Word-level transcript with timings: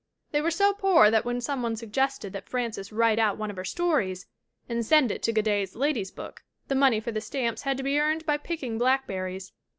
They 0.31 0.41
were 0.41 0.49
so 0.49 0.73
poor 0.73 1.11
that 1.11 1.25
when 1.25 1.41
some 1.41 1.61
one 1.61 1.75
suggested 1.75 2.33
that 2.33 2.49
Frances 2.49 2.91
write 2.91 3.19
out 3.19 3.37
one 3.37 3.51
of 3.51 3.55
her 3.55 3.63
stories 3.63 4.25
and 4.67 4.83
send 4.83 5.11
it 5.11 5.21
to 5.21 5.31
Godey's 5.31 5.75
Lady's 5.75 6.09
Book 6.09 6.41
the 6.69 6.73
money 6.73 6.99
for 6.99 7.11
the 7.11 7.21
stamps 7.21 7.61
had 7.61 7.77
to 7.77 7.83
be 7.83 7.99
earned 7.99 8.25
by 8.25 8.37
picking 8.37 8.79
blackberries. 8.79 9.53